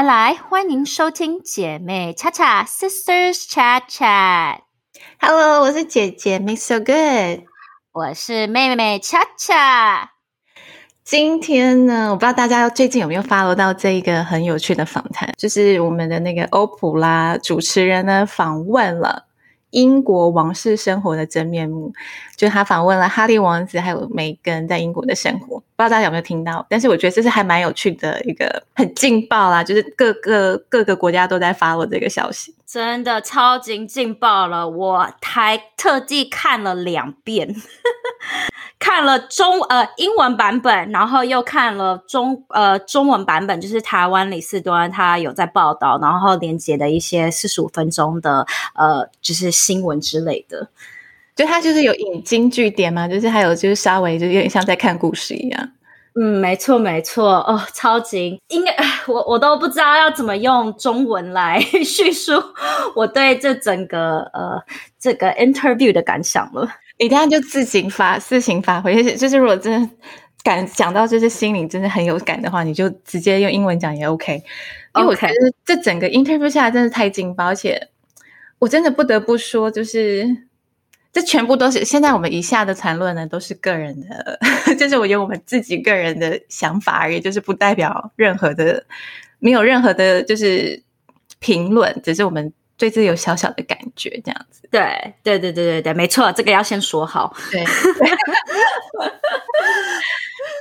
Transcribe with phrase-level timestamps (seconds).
[0.00, 4.60] 来来来，欢迎收听姐妹恰恰 Sisters Chat Chat。
[5.20, 7.44] Hello，我是姐姐 Make So Good。
[7.92, 10.12] 我是妹妹恰恰。
[11.04, 19.26] 今天呢，我不知道大家最近有没有 follow 到这一个很有趣的访谈，就是我们的那个欧普拉主持人呢访问了
[19.68, 21.92] 英国王室生活的真面目，
[22.38, 26.66] 就他访问了哈利王子还有梅根在英国的生活，不知道大家有没有听到？
[26.68, 32.54] 但是我觉得这是还蛮有趣的一个很劲爆啦，就是各个各个国家都在发我这个消息。
[32.66, 34.68] 真的超级劲爆了！
[34.68, 37.56] 我还特地看了两遍，
[38.78, 50.68] 看了中呃英文版本，然后又看了中呃中文版本，就是台湾李四端他有在报道，然后连接的一些四十五分钟的呃就是新闻之类的。
[51.36, 55.70] 就他就是有引经据典嘛，就是还有就是稍微就有点像在看故事一样。
[56.20, 58.74] 嗯，没错没错哦，超级应该
[59.06, 62.32] 我我都不知道要怎么用中文来叙述
[62.96, 64.60] 我对这整个呃
[64.98, 66.68] 这个 interview 的感想了。
[66.98, 69.88] 你等下就自行发自行发挥，就是就是如果真的
[70.42, 74.42] 感讲到就是心里真的很有感的话，你就直接用英文讲也 OK。
[74.96, 75.34] 因为我觉得
[75.64, 77.88] 这整个 interview 下来真的太劲爆，而且
[78.58, 80.26] 我真的不得不说，就是
[81.12, 84.38] 这全部都是现在我们以下的谈论呢，都是个人的，
[84.78, 88.84] 就是我有我们自己个人的想法而已，就是不代表任何的，
[89.40, 90.80] 没有任何的，就是
[91.40, 94.60] 评论，只是我们对自己有小小的感觉这样子。
[94.70, 97.34] 对对对对对对，没错，这个要先说好。
[97.50, 97.64] 对，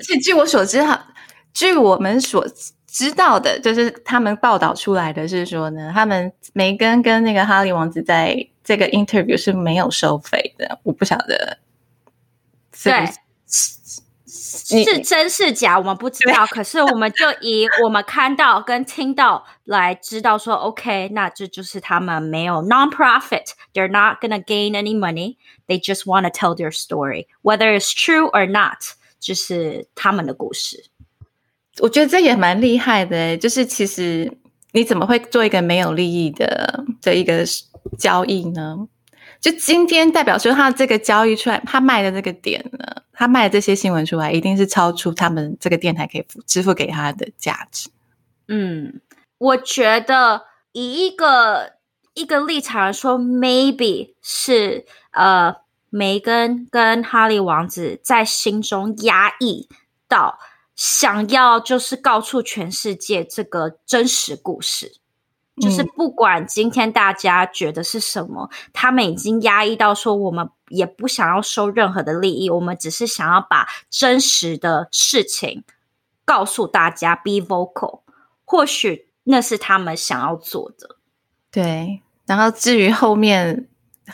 [0.01, 1.09] 是据我所知哈，
[1.53, 2.43] 据我们所
[2.87, 8.35] 知道的，就是他们报道出来的是说呢，他们梅根跟那个哈利王子在
[8.69, 11.57] 这个 interview 是没有收费的，我不晓得
[12.71, 13.07] 是不对
[13.47, 16.45] 是，真是假，我们不知道。
[16.45, 28.45] 可是我们就以我们看到跟听到来知道说，OK，那这就是他们没有 non-profit，they're not gonna gain any money，they just want to tell their story，whether it's true or
[28.47, 28.77] not，
[29.19, 30.91] 就是他们的故事。
[31.79, 34.31] 我觉得这也蛮厉害的欸，就是其实
[34.73, 37.43] 你怎么会做一个没有利益的的一个
[37.97, 38.87] 交易呢？
[39.39, 47.89] 就今天代表说他这个交易出来，他卖的这个点呢，他卖的这些新闻出来，一定是超出他们这个电台可以付支付给他的价值。
[48.47, 48.99] 嗯，
[49.37, 51.73] 我觉得以一个
[52.15, 55.55] 一个立场来说，maybe 是呃，
[55.89, 59.69] 梅根跟哈利王子在心中压抑
[60.07, 60.39] 到
[60.75, 64.98] 想要就是告诉全世界这个真实故事。
[65.59, 75.63] 就是不管今天大家觉得是什么，他们已经压抑到说，我们也不想要收任何的利益，我们只是想要把真实的事情
[76.25, 78.01] 告诉大家，be vocal。
[78.45, 80.95] 或许那是他们想要做的。
[81.51, 83.67] 对，然后至于后面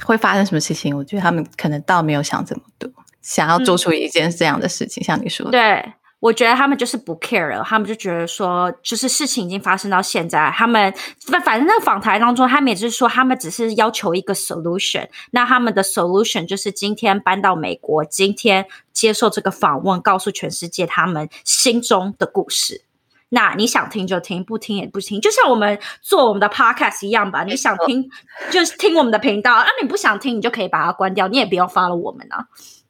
[0.03, 2.89] 会发生什么事情，我觉得他们可能倒没有想这么多，
[3.21, 5.93] 想要做出一件这样的事情，像你说的，对。
[6.25, 15.07] 我觉得他们就是不 care 了，他们就觉得说，就是事情已经发生到现在，他们反反正那个访谈当中，他们也就是说，他们只是要求一个 solution。
[15.29, 22.81] 那他们的 solution 就是今天搬到美国，今天接受这个访问，告诉全世界他们心中的故事。
[23.29, 27.43] 那你想听就听，不听也不听，就像我们做我们的 podcast 一样吧。
[27.43, 28.09] 你想听
[28.49, 32.47] 就是听我们的频道，那、啊、你不想听，你就可以把它关掉，你也不用 follow 我们啊。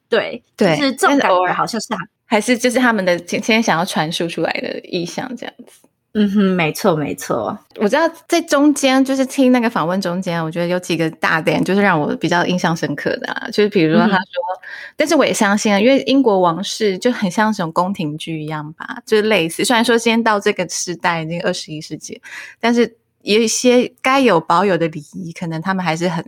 [0.08, 1.88] 对，对，就是这种感觉，好像是。
[2.26, 5.88] 还是就是他们的今天想要传输出来的意向这样子。
[6.18, 7.58] 嗯哼，没错没错。
[7.76, 14.64] 我知道在中间就是听那个访问中间，我觉得有几个大点就是让我比较印象深刻的啊，就是比如说他说，嗯、
[14.96, 19.62] 但是我也相信啊，因为英国王室就很像这种宫廷剧一样吧，就是类似。
[19.62, 22.22] 虽然说今天到这个时代，已经二十一世纪，
[22.58, 26.24] 但是有一些该有保有的礼仪，可能他们还是很。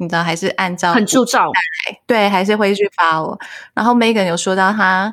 [0.00, 1.40] 你知道，还是按照很注重，
[2.06, 3.36] 对，还是会去 follow。
[3.74, 5.12] 然后 Megan 有说到，他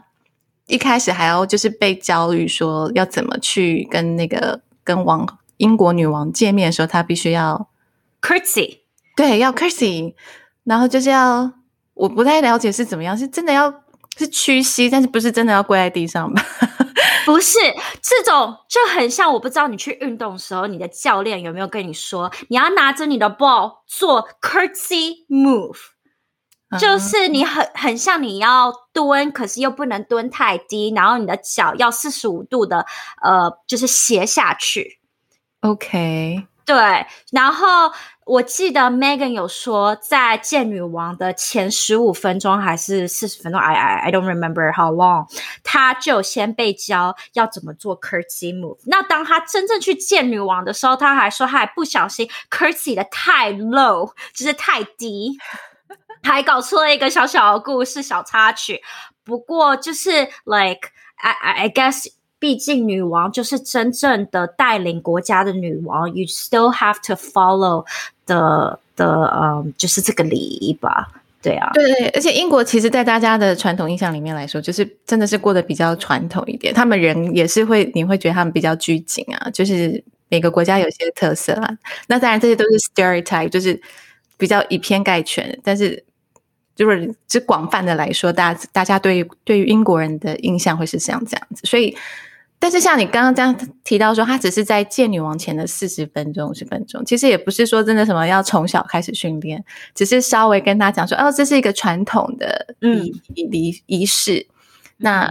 [0.68, 5.28] 一开始还要就是被教育说要怎么去跟那个跟王
[5.58, 7.70] 英国女王见面的时候，她必须要
[8.22, 8.80] curtsy，
[9.16, 10.14] 对，要 curtsy，
[10.64, 11.52] 然后就是要
[11.94, 13.74] 我不太了解是怎么样，是真的要
[14.18, 16.44] 是屈膝，但是不是真的要跪在地上吧？
[17.26, 17.58] 不是
[18.02, 25.94] 这种，就很像我不知道你去运动的时候，你的教练有没有跟你说，你要拿着你的 ball 做 curtsy move，、嗯、
[26.80, 32.86] 就是你很很像你要蹲，可是又不能蹲太低，然后你的脚要四十五度的
[33.22, 35.00] 呃，就是斜下去。
[35.62, 37.92] OK，对，然后
[38.26, 45.28] 我记得 Megan 有说，在见女王的前十五分钟还是四十分钟，I I I don't remember how long，
[45.64, 48.80] 她就先被教要怎么做 curtsy move。
[48.86, 55.38] 那当她真正去见女王的时候，她还说她还不小心 curtsy 的太 low，就是太低，
[56.24, 58.82] 还搞出了一个小小的故事小插曲。
[59.24, 60.12] 不过就是
[60.46, 62.08] like I I guess。
[62.38, 67.86] 毕竟女王就是真正的带领国家的女王，you still have to follow
[68.28, 71.08] 的的呃，就是这个礼仪吧。
[71.42, 76.72] 对啊，对，而且英国其实，在大家的传统印象里面来说，就是真的是过得比较传统一点。
[76.72, 81.78] 他们人也是会，你会觉得他们比较拘谨啊，就是每个国家有些特色啊。
[82.08, 83.81] 那当然，这些都是 stereotype，就是
[84.38, 85.60] 比较以偏概全。
[85.64, 86.04] 但是，
[86.76, 91.96] 就是只广泛的来说，大家大家对对于英国人的印象会是像这样子，所以。
[92.58, 104.48] 但是像你刚刚这样提到说，他只是在见女王前的四十分钟、五十分钟，其实也不是说真的什么要从小开始训练，只是稍微跟他讲说，哦，这是一个传统的仪仪仪式。
[104.98, 105.30] 那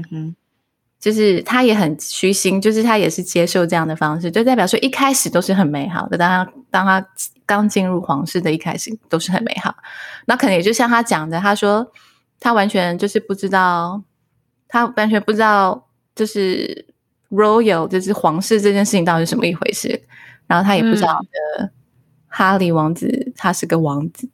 [1.01, 6.19] 就是他也很虚心，就是他也是接受这样的方式，就代表说一开始都是很美好的。
[6.19, 7.09] 当他当他
[7.47, 9.75] 刚进入皇室的一开始都是很美好，
[10.27, 11.93] 那可能也就像他讲的，他说
[12.41, 14.03] 他完全就是不知道，
[14.69, 16.87] 他完全不知道就是。
[17.31, 20.01] Royal 就是皇室这件事情到底是什么一回事？
[20.47, 21.19] 然后他也不知道
[21.59, 21.71] 的
[22.29, 24.29] 哈利王子他是个王子。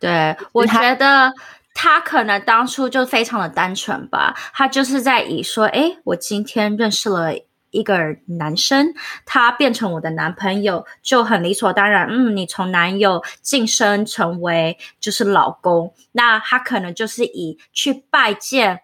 [0.00, 1.30] 对，我觉得
[1.74, 7.34] 他可能当初就非常的单纯吧，他就是在以说，哎，我今天认识了
[7.72, 8.94] 一个男生，
[9.26, 12.06] 他变成我的男朋友，就很理所当然。
[12.08, 18.82] 嗯，你从男友晋升成为就是老公，那他可能就是以去拜见。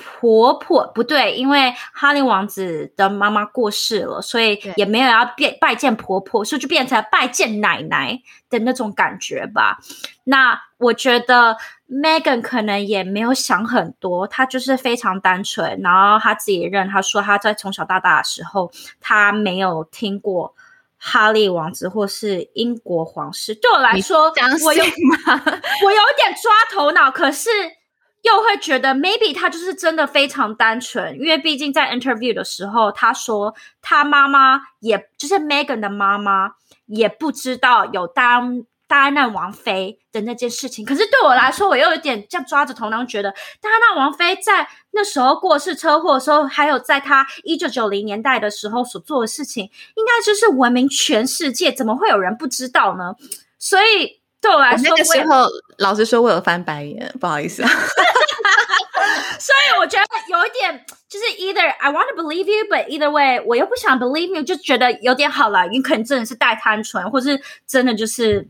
[0.00, 8.16] 婆婆不对，因为哈利王子的妈妈过世了，所以也没有要变拜见婆婆，所以就变成拜见奶奶
[8.48, 9.80] 的那种感觉吧。
[10.22, 11.56] 那我觉得
[11.88, 15.80] Megan 可能也没有想很多，她就是非常单纯。
[15.80, 18.70] 然后她自己认，她说她在从小到大的时候，
[19.00, 20.54] 她没有听过
[20.98, 23.54] 哈利王子或是英国皇室。
[23.54, 24.32] 对我来说，
[24.64, 24.84] 我有
[25.84, 27.50] 我有点抓头脑，可是。
[28.22, 36.50] 又会觉得 maybe 他就是真的非常单纯，因为毕竟在 interview 的时候，他说他妈妈也就是 Megan 的妈妈
[36.86, 40.84] 也不知道有当戴安娜王妃的那件事情。
[40.84, 43.30] 可是对我来说，我又有点这样抓着头脑，觉得
[43.60, 49.64] 大安娜王妃在那时候过世车祸的时候，还有在她一九九零年代的时候所做的事情，
[49.94, 53.14] 应该就是闻名全世界，怎么会有人不知道呢？
[53.58, 54.18] 所以。
[54.40, 55.48] 对我来说，那个时候
[55.78, 57.68] 老实说，我有翻白眼，不好意思啊。
[59.38, 65.68] 所以我觉得有一点，就是 either I want to believe you，but either way，我又不想 believe you，就觉得有点好了。
[65.68, 68.48] 你可能真的是带单纯，或是真的就是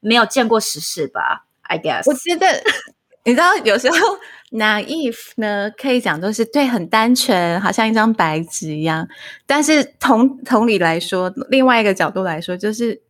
[0.00, 2.02] 没有见过实事吧？I guess。
[2.06, 2.62] 我觉得
[3.24, 3.96] 你知道，有时候
[4.52, 9.08] naive 呢，可以讲都是对很单纯，好像一张白纸一样。
[9.46, 13.02] 但是同同理来说，另外一个角度来说，就是。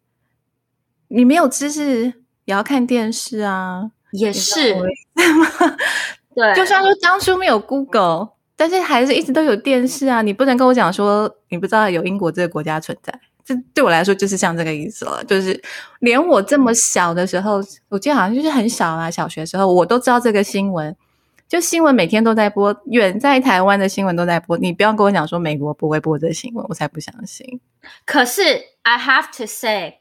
[1.11, 2.03] 你没有知识
[2.45, 4.77] 也要看电视啊，也是，
[6.39, 6.55] 对。
[6.55, 10.23] 就算说当初没有 Google，但是还是一直都有电视啊。
[10.23, 13.13] 你不能跟我讲说你不知道有英国这个国家存在，
[13.45, 15.25] 这对我来说就是像这个意思了。
[15.25, 15.61] 就是
[15.99, 20.95] 连我这么小的时候，我记得好像就是很小啊，小学时候我都知道这个新闻，
[21.49, 24.57] 就新闻每天都在播，远在台湾的新闻都在播。
[24.59, 27.61] 你不要跟我讲说美国不会播这新闻，我才不相信。
[28.07, 28.43] 可是
[28.83, 29.95] I have to say。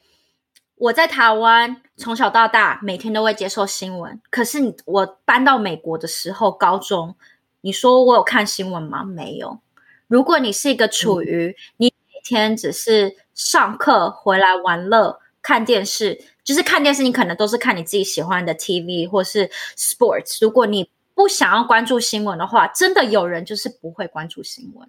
[0.78, 7.16] 我在台湾从小到大每天都会接受新闻，可是我搬到美国的时候，高中，
[7.62, 9.04] 你说我有看新闻吗？
[9.04, 9.60] 没有。
[10.08, 20.38] 如果你是一个处于你每天只是上课回来玩乐看电视，就是看电视，你可能都是看你自己喜欢的 TV 或是 Sports。
[20.42, 24.88] 如果你不想要关注新闻的话，真的有人就是不会关注新闻。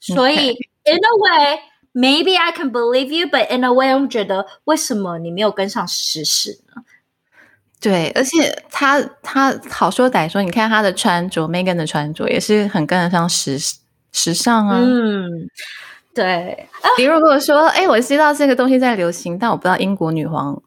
[0.00, 0.52] 所以
[0.84, 1.60] ，in a way。
[1.96, 6.82] Maybe I can believe you, but in a way，我觉得为什么你没有跟上时事呢？
[7.80, 13.58] 对，而且他他好说歹说，你看他的穿着，Megan 的穿着也是很跟得上时
[14.12, 14.78] 时尚啊。
[14.78, 15.48] 嗯，
[16.14, 16.68] 对。
[16.98, 20.62] 你如果说，哎，我知道这个东西在流行，但我不知道英国女皇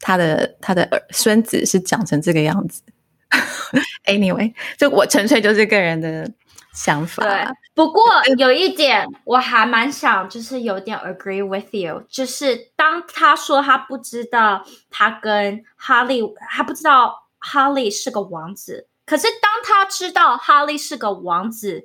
[0.00, 2.82] 她的她的儿孙子是长成这个样子。
[4.04, 6.30] Anyway，就我纯粹就是个人的。
[6.74, 8.02] 想法对，不过
[8.36, 21.84] 有一点我还蛮想，就是有点 agree with you，就是当他说他不知道他跟哈利，他不知道哈利是个王子，可是当他知道哈利是个王子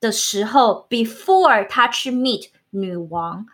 [0.00, 3.46] 的时候，before 他去 meet 女王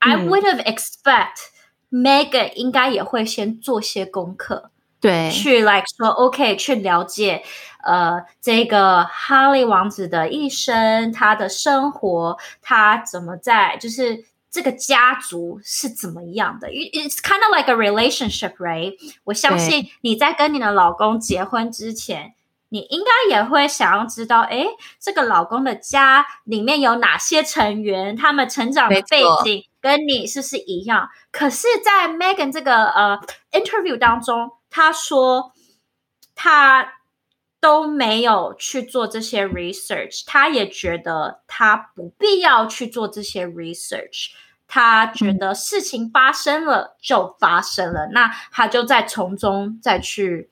[0.00, 1.50] I would have expect
[1.90, 4.70] Megan 应该也会先做些功课，
[5.00, 7.44] 对，去 like 说 OK，去了解
[7.82, 18.96] 呃这个哈利王子的一生，他的生活，他怎么在就是这个家族是怎么样的？It's kind of like a relationship, right？
[19.24, 22.34] 我相信你在跟你的老公结婚之前。
[22.70, 24.66] 你应该也会想要知道，哎，
[25.00, 31.08] 这个老公的家里面有哪些成员，他们成长的背景跟你是不是一样？
[31.32, 33.18] 可是，在 Megan 这个呃
[33.52, 35.52] interview 当中，他说
[36.34, 36.97] 他
[37.59, 44.31] 都没有去做这些 research，他也觉得他不必要去做这些 research，
[44.67, 50.49] 他觉得事情发生了就发生了，那他就在从中再去。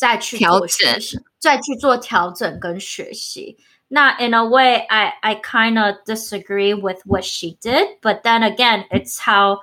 [0.00, 0.98] 再去调整，
[1.38, 3.58] 再去做调整跟学习。
[3.88, 8.86] 那 in a way, I I kind of disagree with what she did, but then again,
[8.88, 9.58] it's how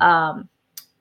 [0.00, 0.48] um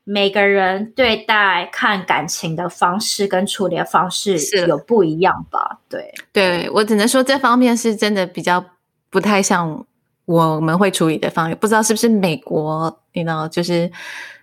[0.05, 5.81] 每个人对待看感情的方式跟处理的方式有不一样吧？
[5.89, 8.65] 对，对我只能说这方面是真的比较
[9.11, 9.85] 不太像
[10.27, 13.91] 我们会处理的方面，不知道是不是美国，you know，就是。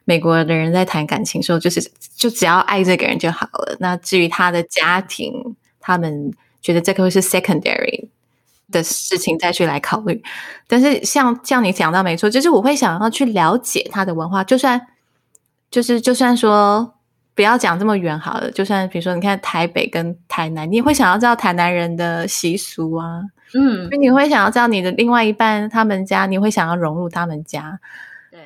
[0.03, 1.79] 美国的人在谈感情时候，就是
[2.15, 3.77] 就只要爱这个人就好了。
[3.79, 8.07] 那至于他的家庭，他们觉得这个会是 secondary
[8.71, 10.21] 的事情再去来考虑。
[10.67, 14.87] 但是像像你讲到没错，就是我会想要去了解他的文化，就算
[15.71, 16.93] 就是就算说
[17.33, 23.21] 不要讲这么远好了，就算比如说你看台北跟台南，你也会想要知道台南人的习俗啊，
[23.55, 27.79] 嗯，你会想要知道你的另外一半他们家，你会想要融入他们家。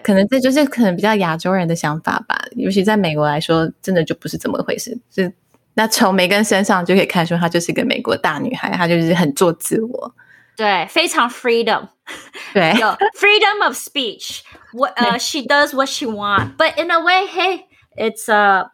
[0.01, 4.95] 可能这就是可能比较亚洲人的想法吧，尤其在美国来说，真的就不是这么回事。
[5.11, 5.31] 是
[5.73, 10.15] 那从梅根身上就可以看出，她就是一个美国大女孩，她就是很做自我，
[10.55, 11.89] 对，非常 freedom，
[12.53, 14.41] 对，有 freedom of speech。
[14.73, 18.71] What 呃，she does what she want，but in a way，hey，it's a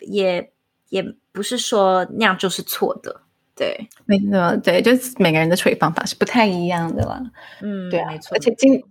[0.00, 0.52] 也
[0.88, 3.22] 也不是说那样就是错的，
[3.54, 7.20] 对，没错，对，就是每个人的处理方法是不太一样的啦。
[7.60, 8.82] 嗯，对啊，没错，而且今。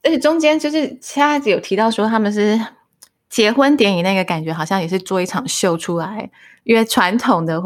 [0.00, 2.58] 而且中间就是其他有提到说他们是
[3.28, 6.30] 结婚典礼那个感觉，好像也是做一场秀出来。
[6.62, 7.60] 因为传统的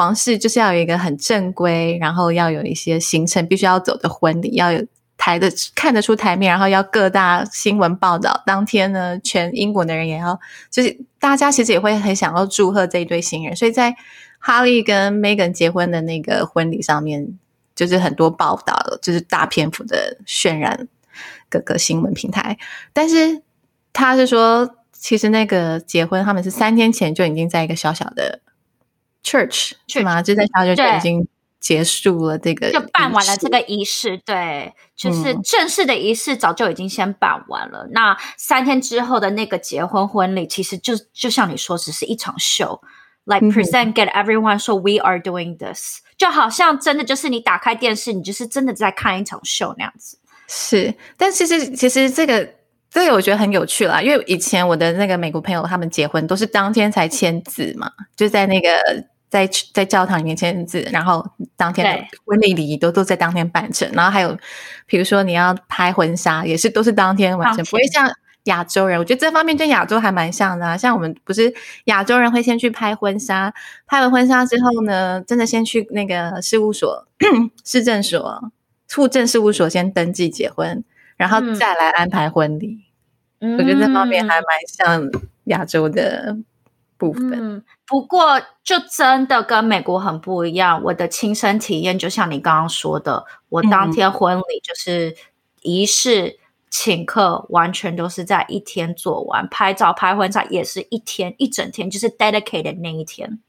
[0.00, 4.82] 皇室就是要有一个很正规，然后要有一些行程必须要走的婚礼，要有
[5.18, 8.42] 台的看得出台面，然后要各大新闻报道。
[8.46, 10.40] 当天呢，全英国的人也要，
[10.70, 13.54] 就是大家其实也会很想要祝贺这一对新人。
[13.54, 13.94] 所以在
[14.38, 17.38] 哈利跟 Megan 结婚的那个婚礼上面，
[17.74, 20.88] 就是很多报道，就是大篇幅的渲染。
[21.50, 22.56] 各个新闻平台，
[22.92, 23.42] 但是
[23.92, 28.40] 他是说，其实那个结婚，他们是三天前就已经在一个小小的
[29.24, 30.22] church 是吗？
[30.22, 31.26] 就在小学就已经
[31.58, 34.18] 结束了这个，就办完了这个仪式。
[34.24, 37.86] 对，就是正式的仪式早就已经先办完了。
[37.92, 42.80] 那三天之后的那个结婚婚礼，其实就就像你说，只是一场秀
[43.24, 50.18] ，like present get everyone 说 we are doing this，就好像真的就是你打开电视，你就是真的在看一场秀那样子。
[50.48, 52.54] 是，但其实其实这个
[52.90, 58.68] 这个我觉得很有趣啦，因为以前我的那个美国朋友他们结婚都是当天才签字嘛，就在那个
[59.28, 61.24] 在在教堂里面签字，然后
[61.56, 64.36] 当天的婚礼礼仪都都在当天办成，然后还有
[64.86, 68.10] 比如说你要拍婚纱，也是都是当天完成，不会像
[68.44, 71.54] 亚洲人，我觉得这方面跟亚洲还蛮像的，啊，像我们不是
[71.84, 73.54] 亚洲人会先去拍婚纱，
[73.86, 77.06] 拍完婚纱之后呢，真的先去那个事务所
[77.64, 78.50] 市政所。
[78.92, 80.82] 户政事务所先登记结婚，
[81.20, 82.78] 然后再来安排婚礼。
[83.40, 85.06] 我觉得这方面还蛮像
[85.44, 86.34] 亚洲的
[86.96, 87.32] 部分。
[87.34, 90.80] 嗯不过，就真的跟美国很不一样。
[90.84, 95.16] 我的亲身体验，就像你刚刚说的，我当天婚礼就是
[95.62, 96.38] 仪式
[96.70, 99.46] 请客，完全都是在一天做完。
[99.48, 103.40] 拍照、拍婚纱也是一天一整天，就是 dedicated 那一天。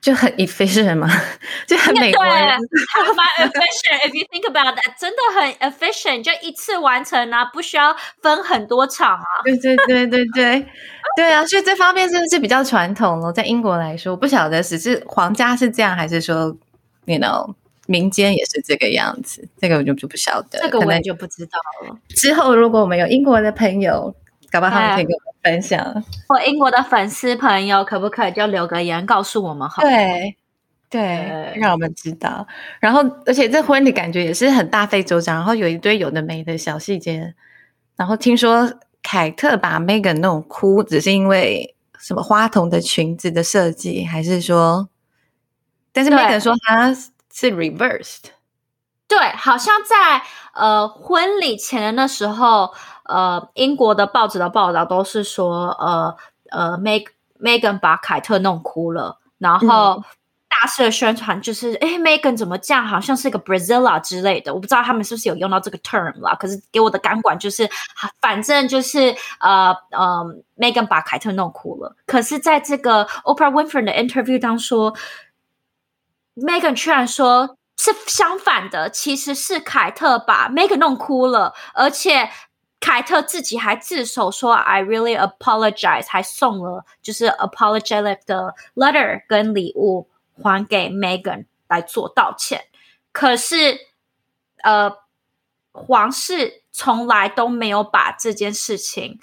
[0.00, 1.08] 就很 efficient 嘛，
[1.66, 4.08] 就很美国，还蛮 efficient。
[4.08, 9.24] If you think about that，真的很 efficient，就一次完成啊，不需要分很多场啊。
[9.44, 10.66] 对对对对对，
[11.16, 13.30] 对啊，所以这方面真的是比较传统了。
[13.30, 16.56] 在英国来说，不晓得只是皇家是这样，还是说
[17.04, 17.54] ，you know，
[17.86, 19.46] 民间也是这个样子。
[19.60, 21.94] 这个我就就不晓得，这个我们就不知道了。
[22.16, 24.14] 之后如果我们有英国的朋友。
[24.50, 29.68] 搞不好他们可以跟我们分享，或英国的粉丝朋友可不可以就留个言告诉我们？
[29.68, 30.36] 好，对
[30.90, 32.46] 对，让我们知道。
[32.80, 37.32] 然后，而且这婚礼感觉也是很大费周章，然后有一堆有的没的小细节。
[37.96, 44.88] 然后听说凯特把 Megan 那种哭，只是因为什么花童的裙子的设计，还是说？
[45.92, 48.30] 但是 Megan 说她是 reversed。
[49.10, 50.22] 对，好像在
[50.54, 52.72] 呃婚礼前的那时候，
[53.06, 56.16] 呃，英国的报纸的报道都是说，呃
[56.50, 57.08] 呃，Meg
[57.40, 60.04] Megan 把凯特弄哭了，然后
[60.48, 62.86] 大肆的宣传就是，哎，Megan 怎么这样？
[62.86, 66.36] 好像是一个 Brazilla 之类的，我不知道他们是不是有用到这个 term 啦。
[66.36, 67.68] 可是给我的感管就是，
[68.20, 70.24] 反正就是呃呃
[70.56, 71.96] ，Megan 把凯特弄哭了。
[72.06, 74.94] 可是在这个 Oprah Winfrey 的 interview 当说
[76.36, 77.56] ，Megan 居然说。
[77.82, 82.28] 是相反的，其实是凯特把 Megan 弄哭了，而且
[82.78, 90.10] 凯特自己还自首说 "I really apologize"，还送了就是 apologetic 的 letter 跟礼物
[90.42, 92.66] 还给 Megan 来做道歉。
[93.12, 93.78] 可是，
[94.62, 94.92] 呃，
[95.72, 99.18] 皇室从来都没有把这件事情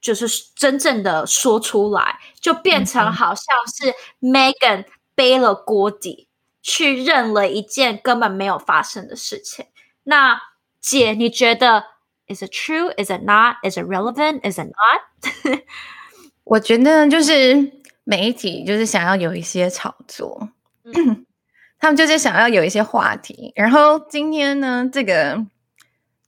[0.00, 6.27] 就是真正的说出来，就变成好像是 Megan 背了锅底。
[6.62, 9.66] 去认了一件根本没有发生的事情。
[10.04, 10.40] 那
[10.80, 11.84] 姐，你觉得
[12.28, 12.92] is it true?
[12.96, 13.56] Is it not?
[13.62, 14.40] Is it relevant?
[14.50, 15.62] Is it not?
[16.44, 17.72] 我觉得就是
[18.04, 20.48] 媒体就是想要有一些炒作，
[21.78, 23.52] 他们就是想要有一些话题。
[23.54, 25.44] 然后今天呢，这个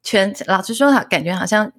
[0.03, 1.73] 全老实说，感觉好像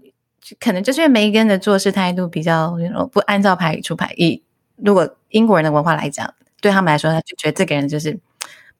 [0.60, 2.76] 可能就是因为梅根的做事态度比较
[3.12, 4.14] 不按照牌理出牌。
[4.18, 4.42] 以
[4.76, 8.20] 如果英国人的文化来讲，对他们来说，他就觉得这个人就是。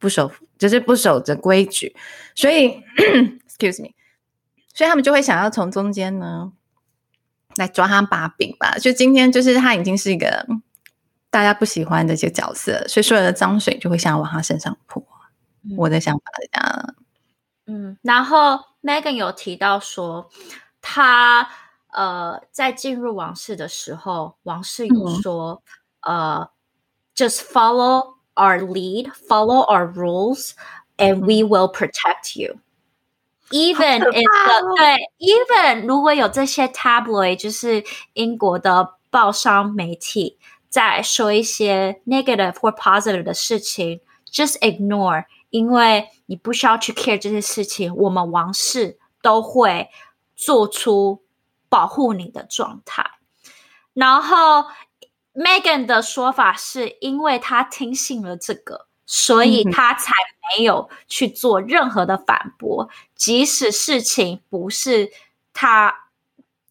[0.02, 1.96] 不守就是不守着规矩，
[2.36, 2.82] 所以
[3.48, 3.94] excuse me，
[4.74, 6.52] 所以他们就会想要从中间呢
[7.56, 8.78] 来抓他把柄吧。
[8.80, 10.48] 就今天就是他已经是一个
[11.30, 15.06] 大家不喜欢的一个角色，所以所有的脏水就会想要往他身上泼。
[15.78, 16.96] 我的想法是这样。
[17.68, 20.32] 嗯，然后 Megan 有提到说，
[20.82, 21.48] 他
[21.94, 25.62] 呃在进入王室的时候，王室有说
[26.02, 26.50] 呃
[27.16, 28.21] ，just follow。
[28.35, 30.55] our lead, follow our rules,
[30.99, 32.61] and we will protect you.
[33.51, 49.89] Even if the 对，even 如果有这些 tabloid，就是英国的报商媒体在说一些 negative 或 positive 的事情，just ignore，因为你不需要去 care 这些事情，我们王室都会
[50.35, 51.23] 做出
[51.69, 53.13] 保护你的状态。
[53.95, 54.65] 然后
[55.34, 60.12] Megan 的说法是因为他听信了这个，所以他才
[60.58, 65.10] 没有去做任何的反驳，即使事情不是
[65.54, 66.10] 他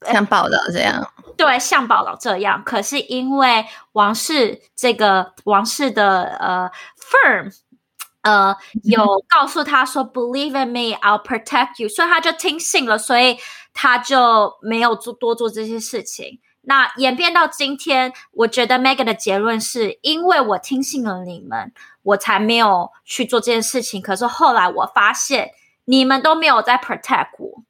[0.03, 2.63] 像报道这样，对，像报道这样。
[2.65, 7.55] 可是因为王室这个王室的呃 firm
[8.23, 13.39] 呃有告诉他说 “Believe in me, I'll protect you”，所以他就听信了，所以
[13.73, 16.41] 他就没有做多做这些事情。
[16.63, 24.03] 那演变到今天，我觉得 Megan 的结论是因为我听信了你们，我才没有去做这件事情。
[24.03, 25.53] 可是后来我发现，
[25.87, 27.63] 你们都没有在 protect 我，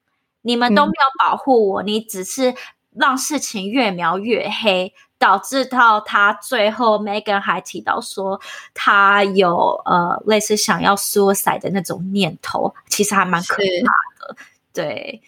[0.43, 2.55] 你们都没有保护我，你只是
[2.95, 8.41] 让事情越描越黑，导致到他最后，Megan 还提到说
[8.75, 14.37] 他有呃类似想要 suicide 的那种念头，其实还蛮可怕的，
[14.73, 15.23] 对。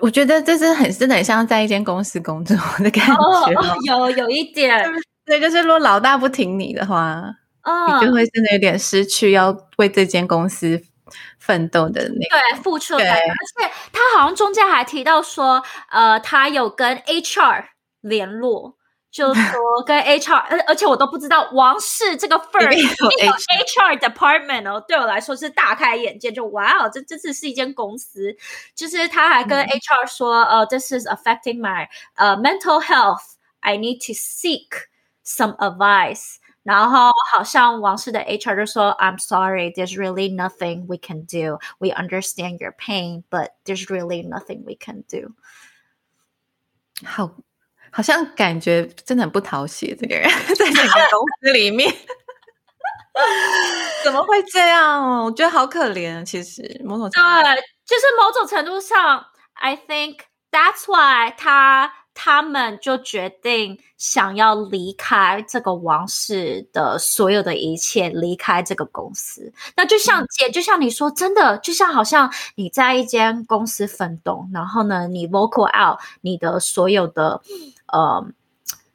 [0.00, 3.52] 我觉得这是很真的很像在一间公司工作的感觉，
[3.86, 4.84] 有有一点，
[5.26, 7.22] 对，就是如果老大不挺你的话，
[8.00, 10.80] 你就会真的有点失去要为这间公司
[11.38, 13.22] 奋斗的那对付出的感觉。
[13.22, 17.64] 而且他好像中间还提到说，呃，他有跟 HR
[18.00, 18.76] 联络。
[19.15, 26.31] 就说跟 HR，而而且我都不知道王室这个 firm 有 HR department 哦，对我来说是大开眼界。
[26.31, 28.33] 就哇哦，这这次是一间公司，
[28.73, 34.69] 就是他还跟 HR 说，呃，this is affecting my 呃 mental health，I need to seek
[35.25, 36.35] some advice。
[36.63, 41.59] 然后好像王室的 HR 就说，I'm sorry，there's really nothing we can do.
[41.79, 45.33] We understand your pain, but there's really nothing we can do.
[47.05, 47.31] 好。
[47.96, 51.90] 好像感觉真的很不讨喜，这个人在整个公司里面
[54.04, 55.24] 怎么会这样？
[55.24, 56.22] 我觉得好可怜。
[56.22, 57.18] 其实某种对，
[57.86, 60.16] 就是某种程度上，I think
[60.50, 69.54] that's why 他他们就决定想要离开这个王室的所有的一切，离开这个公司。
[69.74, 77.40] 那就像姐，就像你说，真的，就像好像你在一间公司奋斗，然后呢，你 vocal out 你的所有的。
[77.86, 78.26] 呃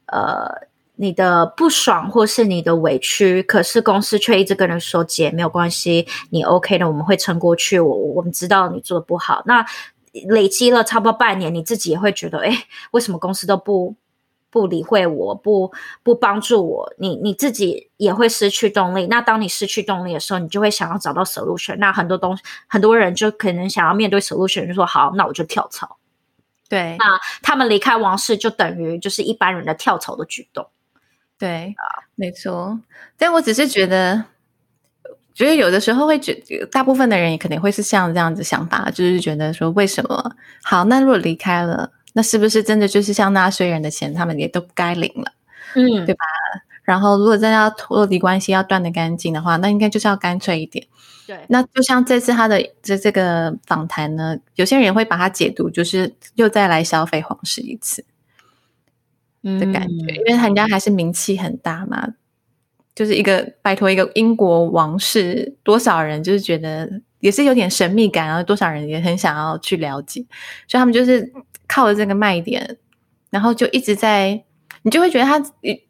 [0.08, 9.66] 呃，你的不爽或是你的委屈，可是公司却一直跟人说：“姐，没有关系，你 OK 的，我们会撑过去。”我我们知道你做的不好，那
[10.28, 13.96] 累积了差不多半年，你自己也会觉得：“哎，为什么公司都不
[14.50, 15.72] 不理会我，不
[16.04, 19.08] 不帮助我，你你自己也会失去动力。
[19.08, 21.78] 那当你失去动力的时候，你就会想要找到 solution。
[21.78, 25.98] 那很多东，很多人就可能想要面对 solution，就说好，那我就跳槽。
[26.72, 30.66] 对，那他们离开王室就等于就是一般人的跳槽的举动。
[31.38, 32.80] 对啊，没错。
[33.18, 34.24] 但我只是觉得。
[35.34, 36.36] 觉得有的时候会觉，
[36.70, 40.84] 大部分的人也肯定会是像这样子想法，就是觉得说，为什么好？
[40.84, 45.32] 那如果离开了，那是不是真的就是像纳税人的钱，他们也都不该领了？
[45.76, 46.26] 嗯，对吧？
[46.84, 50.86] 然后如果真的要脱离关系，要断的干净的话，那应该就是要干脆一点。
[51.32, 58.04] 对，那就像这次他的这这个访谈呢，有些人也会把它解读，就是又再来消费皇室一次
[59.42, 62.16] 的感觉，因为人家还是名气很大嘛。
[62.94, 70.20] 就是一个拜托一个英国王室，多少人就是觉得也是有点神秘感，然后多少人也很想要去了解，
[70.68, 71.32] 所以他们就是
[71.66, 72.78] 靠着这个卖点，
[73.30, 74.44] 然后就一直在，
[74.84, 75.40] 你就会觉得他，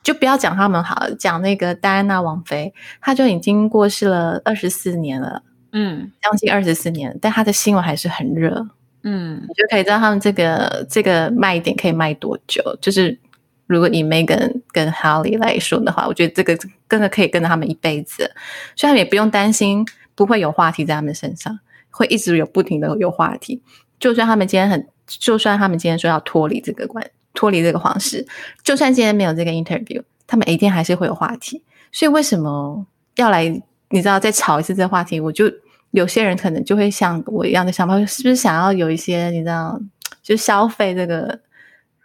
[0.03, 8.67] 就不要讲他们好，讲那个戴安娜王妃，她就已经过世了二十四年了，嗯，将近二十四年，但她的新闻还是很热，
[9.03, 13.19] 嗯，你就可以知道他们这个这个卖点可以卖多久，就是。
[13.67, 16.57] 如果以 Megan 跟 Harry 来说的话，我觉得这个
[16.89, 18.29] 真的可以跟着他们一辈子，
[18.75, 21.57] 所以他们也不用担心不会有话题在他们身上，
[21.89, 23.63] 会一直有不停的有话题。
[23.97, 28.25] 就算他们今天很，就算他们今天说要脱离这个关，脱离这个皇室，
[28.63, 31.63] 就算今天没有这个 interview，他们一定还是会有话题。
[31.91, 33.61] 所以为什么要来？
[33.93, 35.51] 你知道，再吵一次这个话题，我就
[35.91, 39.77] 有些人可能就会像我一样的想法，是不是想要有一些你知道，
[40.23, 41.39] 就消费这个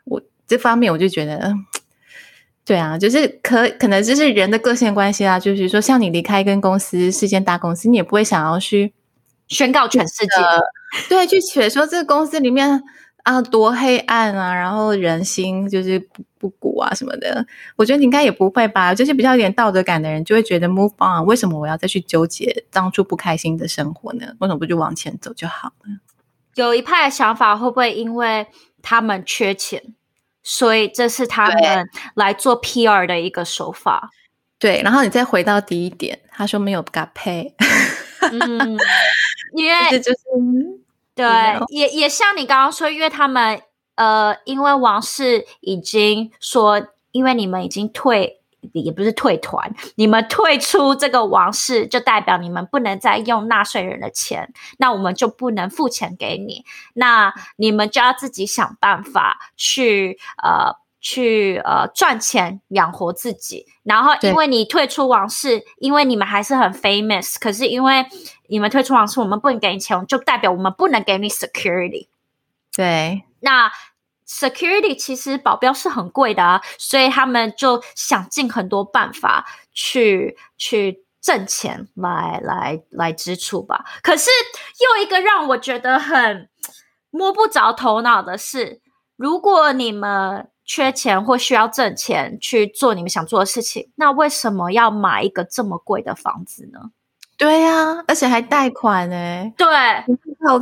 [0.05, 0.21] 我。
[0.49, 1.55] 这方面我就觉得，
[2.65, 8.93] 对啊，就是可可能就是人的个性关系啊，就是说，像你离开一间公司是间大公司，你也不会想要去
[9.49, 12.83] 宣告全世界，对，去写说这个公司里面
[13.27, 17.45] 啊多黑暗啊，然后人心就是不不古啊什么的。
[17.75, 18.95] 我觉得你应该也不会吧？
[18.95, 24.27] 就是比较有点道德感的人，就会觉得 move on，为什么我要再去纠结当初不开心的生活呢？
[24.39, 25.99] 为什么不就往前走就好了？
[26.55, 28.47] 有一派的想法会不会因为
[28.81, 29.83] 他们缺钱？
[30.45, 34.11] 所以这是他们来做 PR 的一个手法，
[34.61, 34.81] 对。
[34.85, 37.53] 然后你再回到第一点，他说没有 got pay，
[38.21, 38.79] 嗯，
[39.57, 40.19] 因为这 就是
[41.17, 41.27] 对，
[41.71, 43.61] 也也像你刚刚说，因为他们
[43.97, 48.41] 呃，因为王室已经说，因为你们已经退。
[48.73, 63.67] 也不是退团，你们退出这个王室，就代表你们不能再用纳税人的钱，那我们就不能付钱给你，那你们就要自己想办法去呃去呃赚钱养活自己。
[63.85, 68.05] 然后因为你退出王室，因为你们还是很 famous，可是因为
[68.49, 72.09] 你们退出王室，我们不能给你钱，就代表我们不能给你 security。
[72.75, 73.71] 对，那。
[74.29, 83.85] Security 其实保镖是很贵的啊，所以他们就想尽很多办法去去挣钱来来来支出吧。
[84.03, 84.29] 可是
[84.81, 86.49] 又一个让我觉得很
[87.11, 88.81] 摸不着头脑的是，
[89.15, 96.91] 如果你们缺钱或需要挣钱去做你们想做的事情，那为什么要买一个这么贵的房子呢？
[97.39, 99.53] 对呀，而且还贷款呢。
[99.57, 99.67] 对，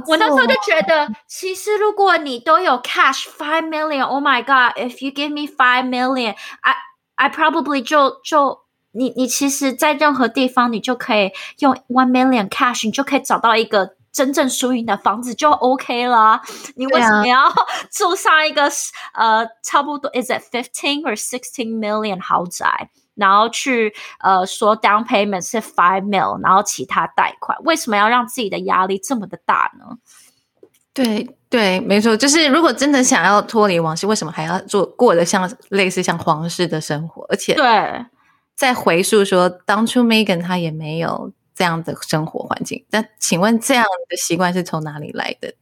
[0.09, 6.75] 我那时候就觉得，其实如果你都有 cash five million，Oh my God，if you give me five million，I
[7.15, 16.41] I probably 就就你你其实，在任何地方你就可以用 one million cash，你就可以找到一个真正属于你的房子就 OK 了。
[16.75, 17.53] 你为什么要
[17.91, 18.71] 住上一个
[19.15, 22.91] 呃差不多 is it fifteen or sixteen million 豪宅？
[23.15, 29.97] 然后去呃说 down payment 是 five mil，然后其他贷款，为什么要让自己的压力这么的大呢？
[30.93, 37.25] 对对，没错，就是如果真的想要脱离王室，为什么还要做过得像类似像皇室的生活？
[37.29, 38.07] 而且对，
[38.55, 45.53] 再回溯说当初 Megan 她也没有这样的生活环境，那请问这样的习惯是从哪里来的？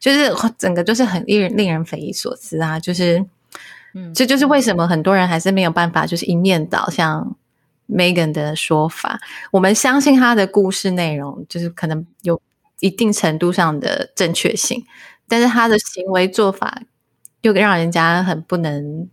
[0.00, 2.78] 就是整个就是很令人令人匪夷所思啊！
[2.78, 3.24] 就是。
[3.94, 7.36] 嗯，这就是为什么很多人还是没有办法，就是一面倒，像
[7.88, 12.40] Megan 的说法，我们相信他的故事内容，就是可能有
[12.80, 14.84] 一定程度上的正确性，
[15.28, 16.82] 但是他的行为做法
[17.42, 19.08] 又让人家很不能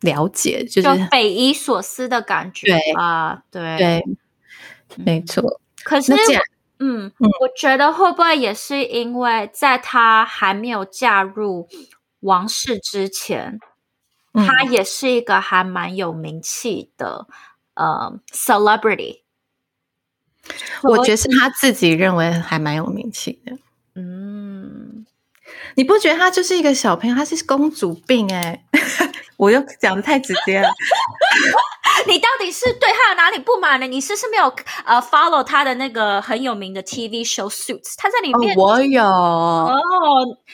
[0.00, 3.76] 了解，就是匪夷所思的感觉啊，对。
[3.76, 4.04] 对，
[4.96, 5.60] 没错。
[5.82, 6.12] 可是，
[6.78, 11.68] 嗯，我觉得会不会也是因为在他还没有嫁入
[12.20, 13.58] 王室之前？
[14.36, 17.26] 他也是一个还蛮有名气的
[17.74, 19.22] 呃 celebrity，
[20.82, 23.58] 我觉得是他自己认为还蛮有名气的。
[23.94, 24.85] 嗯，
[25.76, 27.14] 你不觉得她就是一个小朋友？
[27.14, 28.64] 她是公主病哎，
[29.36, 30.68] 我又讲的太直接了。
[32.06, 33.86] 你到底是对他有哪里不满呢？
[33.86, 34.44] 你是不是没有
[34.84, 37.94] 呃 follow 他的那个很有名的 TV show Suits？
[37.96, 39.72] 他在里面，我有哦，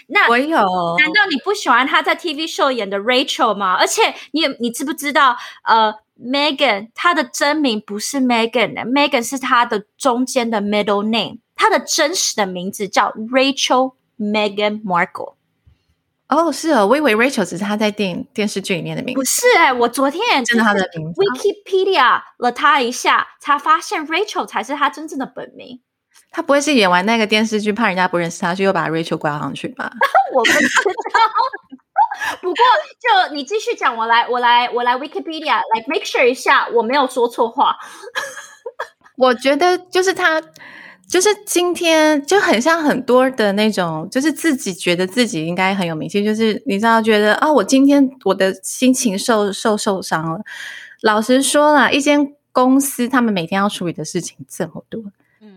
[0.08, 0.56] 那我有。
[0.56, 3.74] 难道你不喜欢他在 TV show 演的 Rachel 吗？
[3.74, 15.34] 而且你你知不知道呃 Megan 她的真名不是 Megan，Megan 是她的中间的 middle name，她的真实的名字叫 Rachel Megan Markle。
[16.28, 19.18] 哦，是哦，我以为 Rachel 只是他在电电视剧里面的名字。
[19.20, 25.82] 不是哎，我昨天真的他的名字，Wikipedia 了他一下，才发现 Rachel 才是他真正的本名。
[26.30, 29.92] 他不会是演完那个电视剧，怕人家不认识他，就又把 Rachel 挂上去吧？
[30.32, 31.20] 我不知道。
[32.40, 32.56] 不过，
[32.98, 37.76] 就你继续讲，我来，我来，我来 Wikipedia 来 make sure 一下，我没有说错话。
[39.18, 40.42] 我觉得就是他。
[41.08, 50.40] 就是今天就很像很多的那种，就是自己觉得自己应该很有名气，就是你知道，觉得啊，我今天我的心情受受受伤了。
[51.02, 55.02] 老实说啦，一间公司他们每天要处理的事情这么多，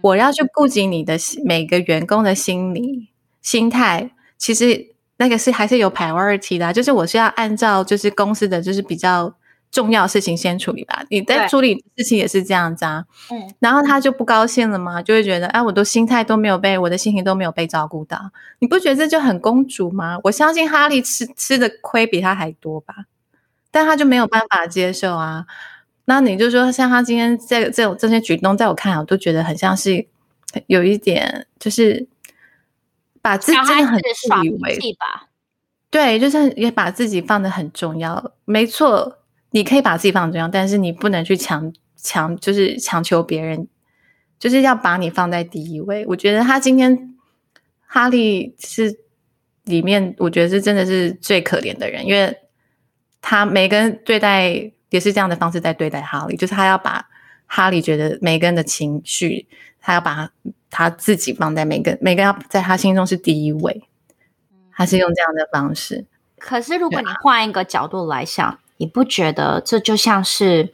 [0.01, 3.10] 我要去顾及你的每个员工的心理
[3.41, 9.36] 心态，其实那个是还是有 priority 的，就是我是要按照就是公司的就是比较。
[9.75, 13.03] 重要事情先处理吧，你在处理事情也是这样子啊。
[13.29, 15.01] 嗯，然后他就不高兴了吗？
[15.01, 18.31] 就会觉得，哎，我的心态都没有被，我的心情都没有被照顾到。
[18.59, 20.17] 你不觉得这就很公主吗？
[20.23, 22.95] 我相信哈利吃吃的亏比他还多吧，
[23.69, 25.45] 但他就没有办法接受啊。
[26.05, 30.07] 那你就说，像他今天这这种这些举动，在我看来，我都觉得很像是
[30.67, 32.07] 有一点，就是
[33.21, 35.27] 把自己真的很自以为吧。
[35.89, 39.17] 对，就是也把自己放的很重要，没错。
[39.55, 43.69] 你可以把自己放重要，但是你不能去强强，就是强求别人，
[44.37, 46.05] 就是要把你放在第一位。
[46.07, 47.15] 我觉得他今天
[47.87, 48.99] 哈利是
[49.63, 52.37] 里面，我觉得是真的是最可怜的人，因为
[53.21, 57.07] 他每个人对待也是这样的方式在对待哈利，就是他要把
[57.45, 59.47] 哈利觉得每个人的情绪，
[59.79, 60.31] 他要把
[60.69, 63.87] 他自己放在每个每个要在他心中是第一位，
[64.73, 66.03] 他是用这样的方式。
[66.37, 68.59] 可是如果你换一个角度来想。
[68.77, 70.73] 你不觉得这就像是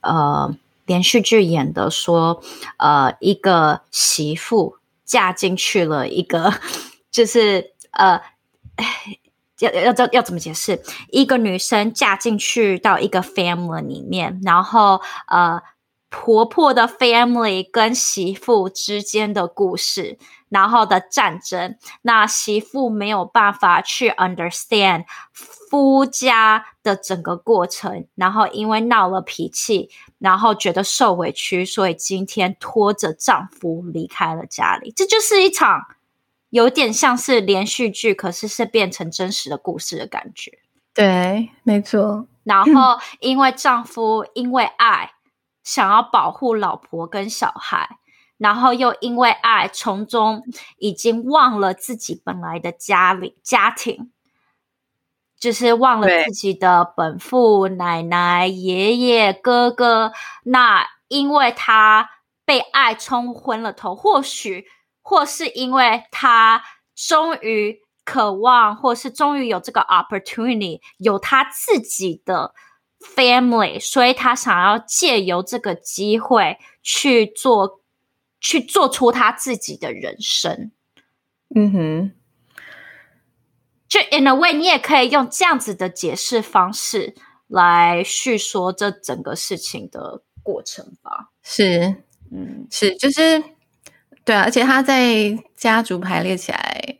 [0.00, 0.54] 呃
[0.86, 2.42] 连续剧演的说，
[2.76, 6.54] 呃一个媳妇嫁进去了一个，
[7.10, 8.20] 就是呃
[9.58, 10.82] 要要要要怎么解释？
[11.10, 15.62] 一个女生嫁进去到一个 family 里面，然后呃
[16.10, 20.18] 婆婆的 family 跟媳妇之间的故事，
[20.48, 25.04] 然后的战争，那媳妇没有办法去 understand。
[25.74, 34.92] 夫家的整个过程，然后因为闹了脾气，然后觉得受委屈，所以今天拖着丈夫离开了家里。
[34.94, 35.82] 这就是一场
[36.50, 40.60] 有点像是连续剧，可是是变成真实的故事的感觉。
[40.94, 42.28] 对，没错。
[42.44, 45.10] 然 后因为丈夫因为爱
[45.64, 47.98] 想要保护老婆跟小孩，
[48.38, 50.44] 然后又因为爱从中
[50.78, 54.12] 已经忘了自己本来的家里家庭。
[55.44, 60.10] 就是忘了自己的本父、奶奶、爷爷、哥哥。
[60.44, 62.08] 那因为他
[62.46, 64.64] 被爱冲昏了头，或许
[65.02, 66.62] 或是因为他
[66.96, 72.54] 终于渴望，或是终于有这个 opportunity，有他自己的
[72.98, 77.82] family，所以他想要借由这个机会去做，
[78.40, 80.72] 去做出他自己的人生。
[81.54, 82.12] 嗯哼。
[83.88, 87.14] 就 in a way，你也可以用这样子的解释方式
[87.46, 91.30] 来叙说这整个事情的过程吧。
[91.42, 91.94] 是，
[92.32, 93.42] 嗯，是，就是
[94.24, 94.42] 对啊。
[94.42, 96.98] 而且他在家族排列起来，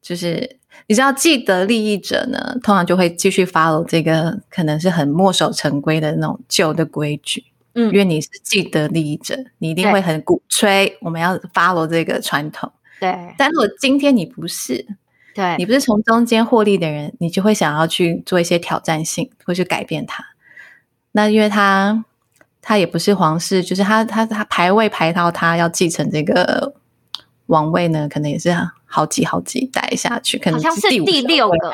[0.00, 7.44] 就是你知道，既得利益者呢，通常就会继续 follow 这个可能是很墨守成规的那种旧的规矩。
[7.74, 12.72] 嗯，因为你是既得利益者，你一定会很鼓吹我们要 follow 这个传统。
[13.00, 14.86] 对，但如果今天你不是。
[15.34, 20.24] 对你不是从中间获利的人，你就会想要去做一些挑战性，或去改变它。
[21.12, 22.04] 那因为他
[22.62, 26.74] 他也不是皇室，就是他他他排位排到他要继承这个
[27.46, 28.54] 王位呢，可能也是
[28.86, 31.72] 好几好几代下去，可能好像是第六个。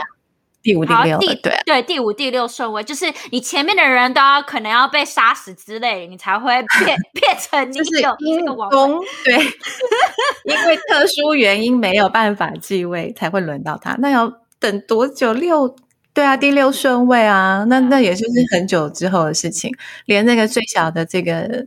[0.62, 6.52] 第五、第六，对对，第五、第六顺位，就是你前面的人都要可能要被杀死之类，你才会
[6.84, 9.34] 变变成就是因公对，
[10.44, 13.96] 因为特殊原因没有办法继位，才会轮到他。
[13.98, 15.32] 那要等多久？
[15.32, 15.74] 六
[16.12, 19.72] 对啊，第六顺位啊，那那也就是很久之后的事情。
[20.04, 21.66] 连那个最小的这个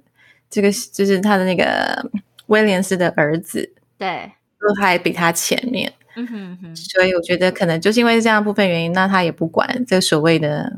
[0.50, 2.06] 这个就是他的那个
[2.48, 5.92] 威廉斯的儿子，对，都还比他前面。
[6.16, 10.72] 嗯哼哼，所以我觉得可能就是因为这样部分原因，那他也不管这所谓的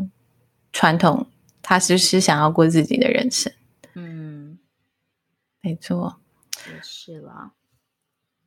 [0.71, 1.27] 传统，
[1.61, 3.51] 他是是想要过自己的人生。
[3.95, 4.57] 嗯，
[5.61, 6.17] 没错，
[6.67, 7.51] 也是啦。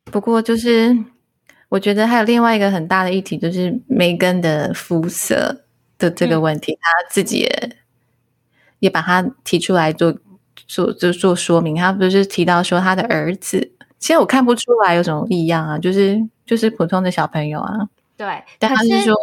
[0.05, 0.97] 不过就是
[1.69, 5.63] 我觉得还有另外一个很大的议题，就是梅根的肤色
[5.99, 7.77] 的这个问题，他自己也
[8.79, 10.17] 也把它提出来做
[10.67, 11.75] 做就做说明。
[11.75, 17.71] 他不是提到说他的儿子，其实我看不出来有什么异样啊，就是就是普通的小朋友啊。
[18.17, 19.15] 对，但他是说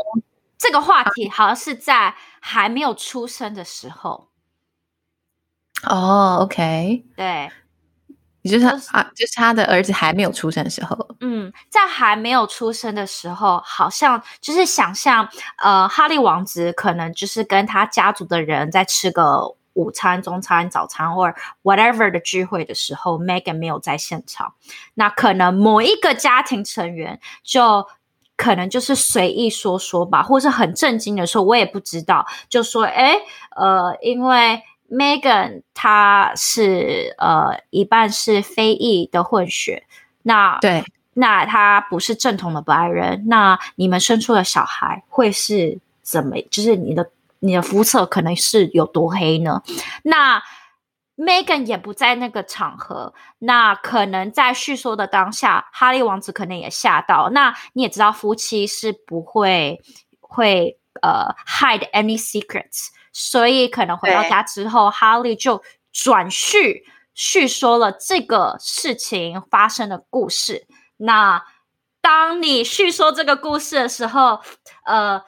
[0.56, 4.28] 这个话题好像是在还没有出生的时候。
[5.82, 7.50] 哦，OK，对。
[8.44, 10.96] 就是他啊，就是他的儿子还没有出生的时候。
[11.18, 24.54] 嗯，在还没有出生的时候，好像就是想象，呃，哈利王子可能就是跟他家族的人在吃个午餐、中餐、早餐或 whatever 的聚会的时候，Megan 没有在现场。
[24.94, 27.86] 那可能某一个家庭成员就
[28.36, 33.16] 可能就是随意说说吧，或是很震惊的时候，我也不知道，就说，哎，
[33.54, 34.62] 呃，因为。
[34.88, 39.82] Megan，她是呃一半是非裔的混血，
[40.22, 40.84] 那对，
[41.14, 46.36] 那她不是正统的白人，那你们生出的小孩会是怎么？
[46.52, 47.10] 就是你的
[47.46, 49.62] 你的肤色可能是有多黑呢？
[50.02, 50.42] 那
[51.16, 57.30] Megan 也不在那个场合，那可能在叙说的当下，哈利王子可能也吓到。
[57.30, 59.80] 那你也知道，夫妻是不会
[60.20, 62.88] 会呃 hide any secrets。
[63.12, 70.66] 所以可能回到家之后，哈利就转叙叙说了这个事情发生的故事。
[70.98, 71.42] 那
[72.02, 74.40] 当你叙说这个故事的时候，
[74.85, 75.22] 呃，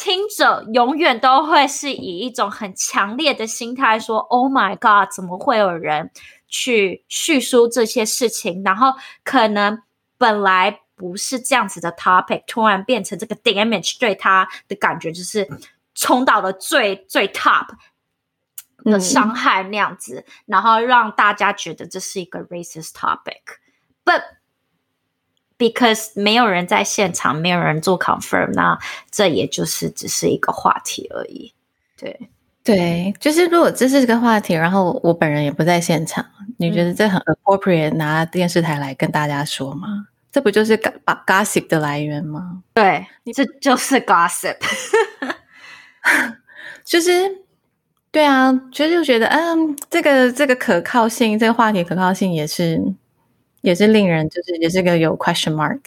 [0.00, 6.10] 听者永远都会是以一种很强烈的心态说：“Oh my God，怎么会有人
[6.48, 8.62] 去叙述这些事情？
[8.64, 9.82] 然后可能
[10.16, 15.46] 本来不是这样子的 topic，突然变成这个 damage，对他的感觉就是。”
[15.92, 17.66] 冲到了最最 top
[18.84, 24.22] 的伤害那样子，然后让大家觉得这是一个 racist topic，but
[25.60, 28.78] because 没有人在现场，没有人做 confirm，那
[29.10, 31.52] 这也就是只是一个话题而已。
[31.98, 32.18] 对
[32.64, 36.24] 对，就是如果这是一个话题，然后我本人也不在现场，
[36.56, 40.06] 你觉得这很 appropriate 拿电视台来跟大家说吗？
[40.32, 42.62] 这不就是 gossip 的来源吗？
[42.72, 44.56] 对，这就是 gossip。
[46.84, 47.10] 就是，
[48.10, 52.80] 对啊，其实就觉得，嗯，这个这个可靠性，这个话题可靠性也是，
[53.60, 55.80] 也是令人就是也是个有 question mark。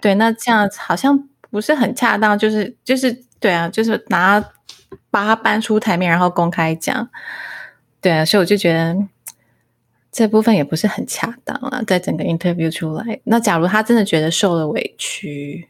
[0.00, 4.40] 对，那这样好像不是很恰当，就是就是对啊，就是拿
[5.10, 7.08] 把它搬出台面，然后公开讲，
[8.00, 8.96] 对啊，所以我就觉得
[10.10, 15.68] 这部分也不是很恰当啊，在整个 interview 出来，那假如他真的觉得受了委屈。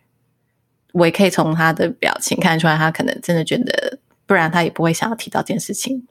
[0.93, 6.05] 我也可以从他的表情看出来，他可能真的觉得，不然他也不会想要提到这件事情。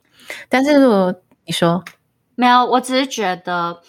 [0.48, 1.14] 但是如果
[1.44, 1.84] 你说
[2.34, 3.82] 没有，我只是觉得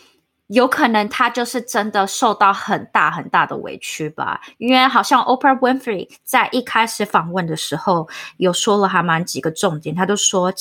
[0.52, 4.42] 有可能他就是真的受到很大很大的委屈吧。
[4.58, 10.54] 因为好像 Oprah Winfrey 在一开始访问的时候有说了还蛮几个重点，他都说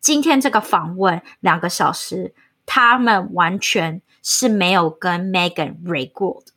[0.00, 2.34] 今天这个访问两个小时，
[2.66, 6.52] 他们完全是没有跟 Megan re 过的。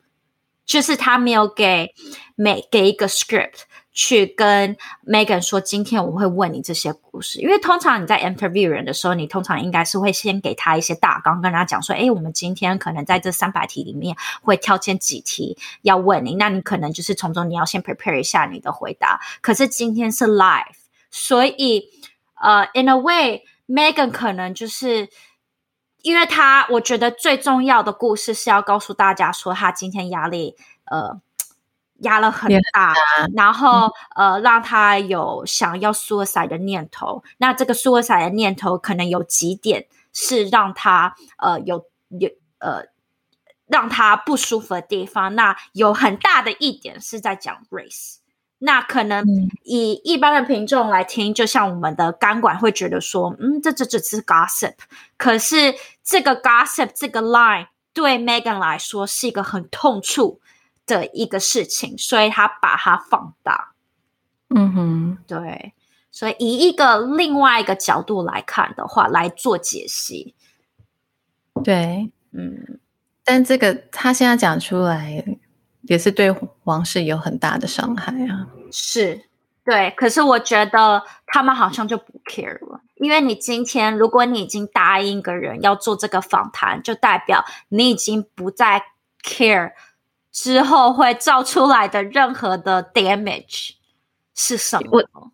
[0.66, 1.94] 就是他没有给
[2.34, 3.60] 每给一个 script
[3.96, 19.18] 去跟 Megan 说，今天我会问你这些故事，因为通常你在 interview 人的时候，你通常应该是会先给他一些大纲，跟他讲说，哎，我们今天可能在这三百题里面会挑拣几题要问你，那你可能就是从中你要先 prepare 一下你的回答。
[19.40, 20.76] 可是今天是 live，
[21.10, 21.88] 所以
[22.40, 25.08] 呃，in a way，Megan 可能就是。
[26.02, 30.54] 因为他，我觉得最重要的故事是要告诉大家说，他今天压力
[30.84, 31.20] 呃
[32.00, 32.94] 压了很大，
[33.34, 37.22] 然后呃让他有想要 suicide 的念头。
[37.38, 42.84] 那这个 suicide 的念头可能有几点是让他呃有有呃
[43.66, 45.34] 让他不舒服的地方。
[45.34, 48.16] 那有很大的一点是在讲 race。
[48.58, 49.22] 那可能
[49.64, 54.72] 以一般的品众来听，就像我们的钢管会觉得说，嗯，这这只是 gossip。
[55.18, 60.40] 可是这个 gossip 这个 line 对 Megan 来说是一个很痛处
[60.86, 63.72] 的一个事情，所以他把它放大。
[64.54, 65.74] 嗯哼，对。
[66.10, 70.34] 所以以一个另外一个角度来看的话，来做解析。
[71.62, 72.78] 对，嗯。
[73.24, 75.24] 但这个他现在讲出来。
[75.88, 76.34] 也是对
[76.64, 78.48] 王室有很大的伤害啊！
[78.72, 79.22] 是，
[79.64, 79.92] 对。
[79.92, 88.82] 可是我觉得他们好像就不 care 了，因为你今天如果你已经答应一个人要做这个访谈，就代表你已经不再
[89.22, 89.74] care
[90.36, 93.70] 之后会造出来的任何的 damage
[94.34, 95.32] 是什么？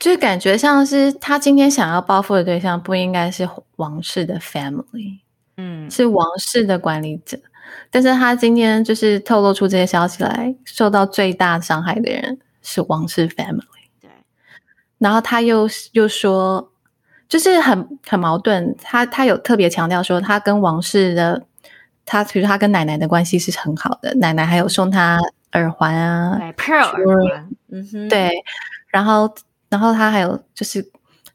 [0.00, 5.20] 就感觉像是他今天想要报复的对象不应该是王室的 family，
[5.56, 7.38] 嗯，是王室的管理者。
[7.88, 13.62] 但是他今天就是透露出这些消息来，受到最大伤害的人是王室 family。
[14.00, 14.10] 对，
[14.98, 16.72] 然后他又又说，
[17.28, 18.76] 就是很很矛盾。
[18.82, 21.46] 他他有特别强调说，他跟王室的，
[22.06, 25.20] 他其实他跟奶奶的关系是很好的，奶奶还有送他
[25.52, 28.30] 耳环啊，pearl 耳环，嗯哼，对，
[28.88, 29.30] 然后。
[29.68, 30.92] 然后他还有就是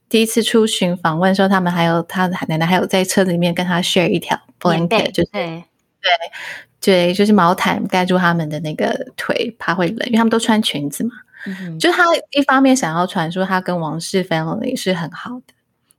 [0.07, 5.63] 第一次出巡访问时候，他们还有他的奶奶还有在车子里面跟他 share 一条 blanket，就是对
[5.99, 6.11] 对
[6.80, 11.11] 对，就是毛毯盖住他们的那个腿，怕会冷，因为他们都穿裙子嘛。
[11.78, 15.53] 就他一方面想要传说他跟王室 family 是很好的，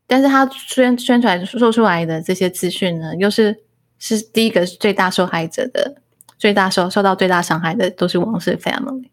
[0.07, 3.61] 但是他宣宣传说出来的这些资讯呢，又是
[4.03, 5.97] 是第一个最大受害者的，
[6.39, 9.09] 最大受受到最大伤害的都是王室 family，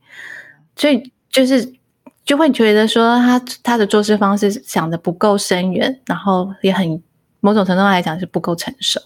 [0.76, 1.78] 所以就是。
[2.26, 7.02] 就会觉得说他他的做事方式想的不够深远，然后也很
[7.40, 9.02] 某种程度上来讲是不够成熟。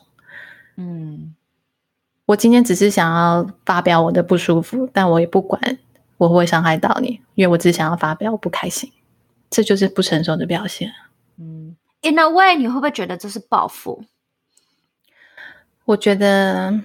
[0.75, 1.33] 嗯，
[2.25, 5.79] 我今天只是想要发表我的不舒服，但我也不管
[6.17, 8.91] 我会不会伤害到你，因为我只想要发表我不开心，
[9.49, 10.91] 这就是不成熟的表现。
[11.37, 14.03] 嗯，In a way，你会不会觉得这是报复？
[15.85, 16.79] 我觉得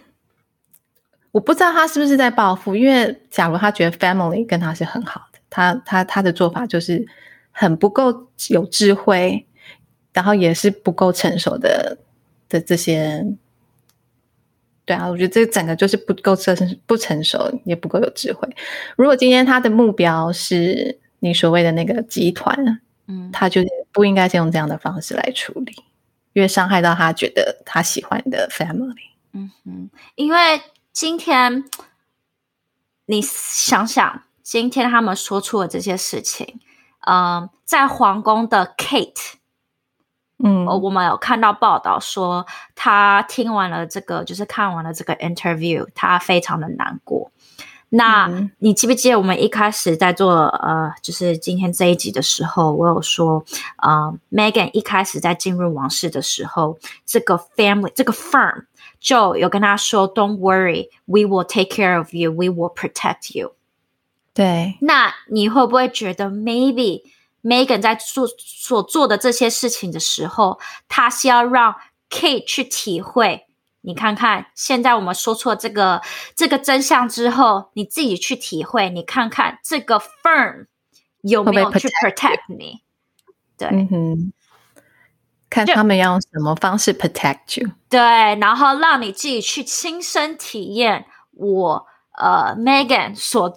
[1.31, 5.39] 我不知道他是不是在报复，因为假如他觉得 family 跟他是很好的。
[5.51, 7.07] 他他他的做法就是
[7.51, 9.47] 很不够有智慧，
[10.13, 11.97] 然后也是不够成熟的
[12.51, 13.25] 的这些，
[14.85, 18.47] 对啊，我觉得这整个就是不够成不成熟，也不够有智慧。
[18.97, 25.75] 如果今天他的目标是你所谓的那个集团，嗯，他就不应该是用这样的方式来处理，
[26.33, 29.11] 因为伤害到他觉得他喜欢的 family。
[29.33, 30.63] 嗯哼，因为
[30.93, 31.65] 今天
[33.07, 34.23] 你想想。
[34.41, 36.59] 今天他们说出了这些事情，
[37.07, 39.35] 嗯，在皇宫的 Kate，
[40.43, 47.31] 嗯，我们有看到报道说，他听完了这个，就是看完了这个 interview，他非常的难过。
[47.91, 53.43] 那你记不记得我们一开始在做呃，就是今天这一集的时候，我有说，
[53.79, 58.67] 呃，Megan 一开始在进入王室的时候，这个 family 这个 firm
[59.01, 63.55] 就有跟他说，Don't worry, we will take care of you, we will protect you。
[64.35, 67.03] 对，那你会不会觉得，maybe
[67.43, 71.75] Megan 在做所做的这些事情的时候，他是要让
[72.11, 73.47] Kate 去体会？
[73.89, 76.03] 你看看，现在我们说出了这个
[76.37, 80.67] 这个真相之后，你自己去体会，你看看这个 firm
[81.23, 82.83] 有没有去 protect 你？
[83.57, 84.33] 对，嗯哼，
[85.49, 87.71] 看他们要用什么方式 protect you？
[87.89, 87.99] 对，
[88.37, 93.57] 然后让你自己去亲身体验我呃 Megan 所。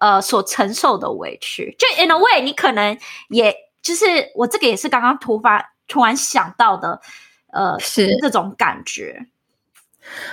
[0.00, 2.98] 呃，所承受的委屈，就 in a way，你可能
[3.28, 4.04] 也就是
[4.34, 7.00] 我这个也是刚刚突发突然想到的，
[7.52, 9.26] 呃，是这种感觉。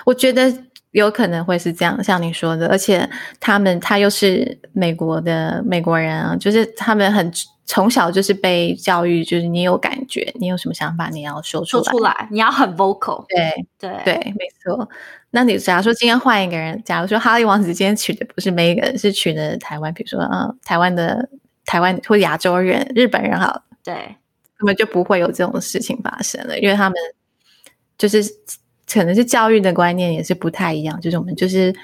[0.05, 0.51] 我觉得
[0.91, 3.09] 有可能会是这样，像你说的，而且
[3.39, 7.31] 他们他又是美国的美国人啊，就是他们很
[7.65, 14.01] 从小就是被教育，就是你有感觉，你有什么想法，你要说出来，说出来，你要很 vocal，对对。
[14.05, 14.87] 对，没错。
[15.31, 21.27] 那你假如说今天换一个人，假如说哈利王子今天娶的不是每一个人，是娶的台湾，比如说啊，台湾的
[21.65, 24.15] 台湾或亚洲人、日本人，好，对，
[24.57, 26.97] 根本就不会有这种事情发生了，因为他们
[27.97, 28.23] 就是
[28.91, 31.75] 可能是教育的观念也是不太一样，就是我们就是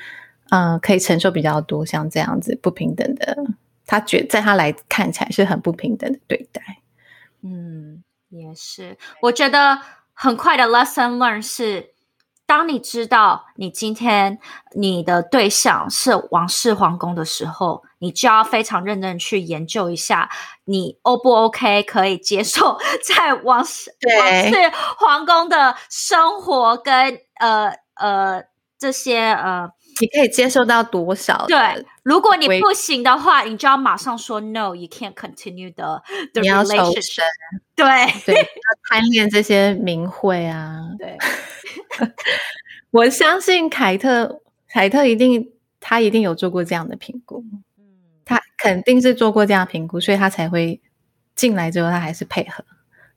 [0.50, 3.38] 嗯，可以承受比较多像这样子不平等的，
[3.86, 6.62] 他觉在他来看起来是很不平等的对待。
[7.42, 9.80] 嗯，也是，我觉得
[10.14, 11.92] 很快的 lesson learn 是。
[12.52, 14.38] 当你知道你今天
[14.76, 20.30] 你的对象是王室皇宫的时候，你就要非常认真去研究一下，
[20.66, 22.78] 你 O 不 OK 可以接受
[23.08, 28.44] 在王室王室皇宫的生活跟呃呃
[28.78, 31.46] 这些呃，你可以接受到多少？
[31.48, 31.58] 对，
[32.04, 36.02] 如果你不行的话，你就要马上说 No，you can't continue the
[36.34, 37.24] the relationship。
[37.76, 37.86] 对
[38.26, 38.44] 对，要
[38.90, 41.18] 贪恋这些名讳啊， 对。
[42.92, 47.44] 我相信凯特，凯特一定他一定有做过这样的评估，
[47.78, 47.84] 嗯，
[48.26, 50.82] 他肯定是做过这样评估，所以他才会
[51.36, 52.64] 进来之后他还是配合。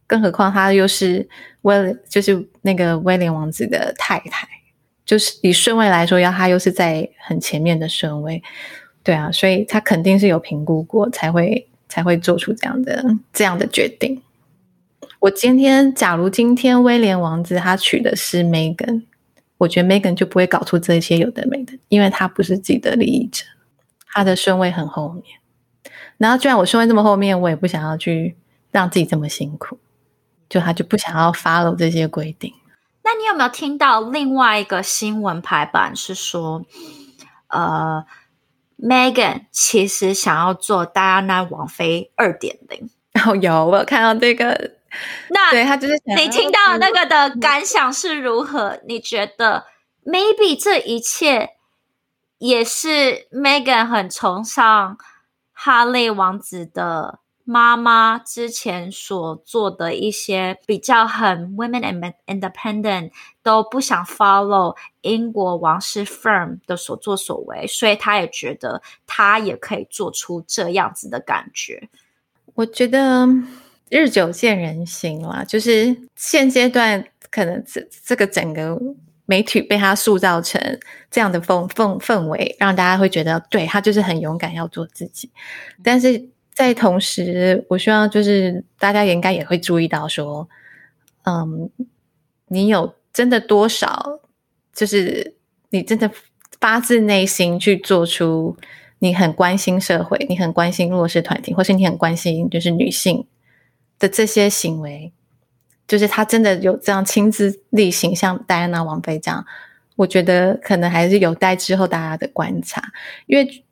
[0.07, 1.29] 更何况他又是
[1.63, 4.47] 威，就是那个威廉王子的太太，
[5.05, 8.43] 就是以顺位来说，要他又是在很前面的顺位，
[9.03, 14.23] 对啊，所以他肯定是有评估过，才会才会做出这样的这样的决定。
[15.21, 19.03] 我今天，假如今天威廉王子他娶的是 Megan，
[19.59, 23.45] 我觉得 Megan 就不会搞出这些有的没的，因为他不是自己的利益者，
[24.13, 25.25] 他的顺位很后面。
[26.17, 28.37] 然后，既然我顺位这么后面，我也不想要去
[28.71, 29.79] 让自己这么辛苦，
[30.49, 32.53] 就他就不想要 follow 这些规定。
[33.05, 36.65] 那你有没有听到另外一个新闻排版是说，
[37.49, 38.05] 呃
[38.79, 42.89] ，Megan 其实想要做戴安娜王妃二点零？
[43.25, 44.73] 哦，有我有看到这个。
[45.29, 48.79] 那对他就是你听到那个的感想是如何？
[48.87, 49.67] 你觉得
[50.05, 51.51] maybe 这一切
[52.39, 54.97] 也是 Megan 很崇尚
[55.53, 71.89] 哈利王子的妈妈之前所做的一些比较很 women and independent 都不想 follow 英国王室 firm 的所作所为，所以他也觉得他也可以做出这样子的感觉。
[72.55, 73.29] 我觉得。
[73.91, 78.77] 日久见人心啦，就是现阶段可能这这个整个
[79.27, 80.81] 媒体被他塑造成
[81.11, 85.31] 这样的氛氛氛围，让大家会觉得对他就是很勇敢要做自己。
[85.85, 90.49] 但是在同时，我希望就是大家也应该也会注意到说，
[91.25, 91.69] 嗯，
[92.49, 94.21] 你有真的多少，
[94.73, 95.35] 就是
[95.71, 96.11] 你真的
[96.61, 98.57] 发自内心去做出
[99.01, 103.27] 你很关心社会，你很关心弱势团体，或是你很关心就是女性。
[103.97, 105.13] 的这些行为，
[105.87, 109.47] 就是他真的有这样亲自力行，像戴安娜王妃这样，
[109.95, 112.83] 我觉得可能还是有待之后大家的观察。
[113.27, 113.65] 因为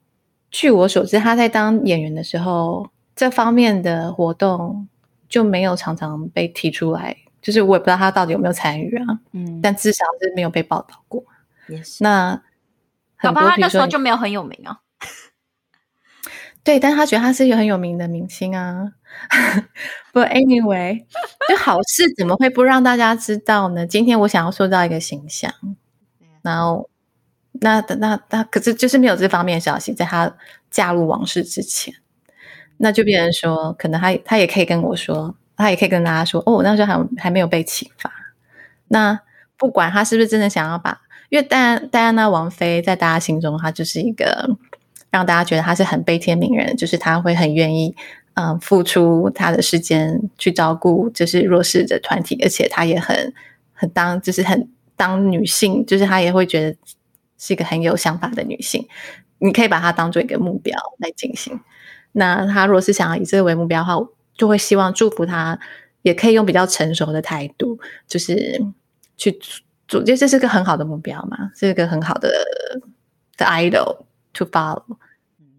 [0.53, 4.86] 据我所知，他在当演员的时候，这方面的活动
[5.28, 9.18] 就没有常常被提出来，就是我也不知道他到底有没有参与啊。
[9.32, 11.24] 嗯，但至少是没有被报道过。
[11.68, 12.05] 也是。
[12.05, 12.40] 那
[13.16, 14.78] 很多他那时候就没有很有名啊。
[16.64, 18.92] 对，但他觉得他是一个很有名的明星啊。
[20.12, 21.05] 不，anyway，
[21.48, 23.86] 就好事怎么会不让大家知道呢？
[23.86, 25.53] 今天我想要塑造一个形象，
[26.42, 26.88] 然后
[27.63, 30.33] 那那那可是就是没有这方面消息，在他
[30.71, 31.95] 嫁入王室之前，
[32.77, 38.13] 那就变成说，可能他他也可以跟我说，他也可以跟大家说，哦，那时候还还没有被启发。
[38.89, 39.21] 那
[39.57, 41.01] 不管他是不是真的想要把，
[41.31, 44.57] 因为戴戴安娜王妃在大家心中，她就是一个。
[45.11, 47.95] 让大家觉得她是很悲天悯人，就是她会很愿意，
[48.33, 53.35] 嗯，付出他的时间去照顾就是弱势的团体，而且他也很
[53.75, 56.77] 很当，就是很当女性，就是他也会觉得
[57.43, 58.86] 是一个很有想法的女性。
[59.38, 61.61] 你可以把它当做一个目标来进行。
[62.12, 65.59] 那她如果是想要以这个为目标的话，就会希望祝福她，
[66.03, 68.62] 也可以用比较成熟的态度，就是
[69.16, 69.36] 去
[69.88, 72.30] 做，觉得这是个很好的目标嘛，是一个很好的
[73.36, 74.05] 的 idol。
[74.34, 74.82] to follow，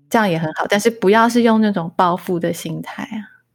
[0.09, 3.45] 这样也很好，但是不要是用那种报复的心态啊！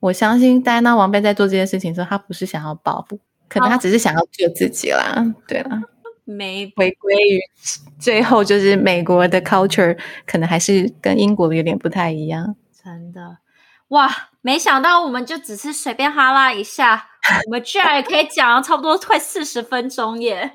[0.00, 3.16] 我相信戴安娜王妃在做这件事情的时候，她不是想要报复，
[3.48, 5.24] 可能她只是想要救自己啦。
[5.46, 5.80] 对了，
[6.26, 7.40] 没回归于
[7.98, 9.96] 最后，就是美国的 culture
[10.26, 12.54] 可能还是跟英国的有点不太一样。
[12.84, 13.38] 真的，
[13.88, 14.10] 哇！
[14.42, 17.08] 没想到我们就只是随便哈拉一下，
[17.46, 20.52] 我们居然也可以讲差不多快四十分钟耶！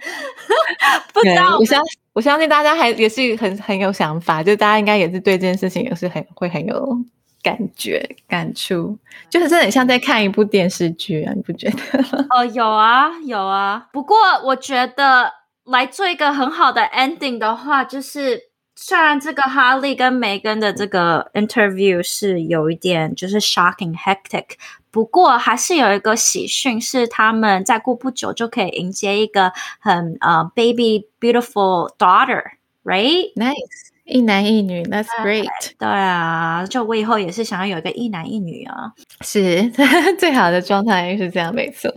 [1.13, 6.97] 不知道我相我相信大家还也是很很有想法，就大家应该也是对这件事情也是很会很有
[7.43, 8.97] 感觉感触，
[9.30, 12.26] 就是真的很像在看一部电视剧啊，你不觉得？
[12.30, 14.15] 哦，有啊有啊，不过
[14.45, 15.34] 我觉得
[15.66, 18.51] 来做一个很好的 ending 的话，就是。
[18.74, 24.53] 虽然这个哈利跟梅根的这个 interview 是有一点就是 shocking hectic，
[24.89, 33.91] 不过还是有一个喜讯，是他们再过不久就可以迎接一个很呃 baby beautiful daughter，right？Nice。
[34.06, 35.47] 一男一女，That's great。
[35.78, 38.91] 对啊，就我以后也是想要有一个一男一女啊，
[39.22, 39.70] 是
[40.20, 41.91] 最好的状态是这样，没错。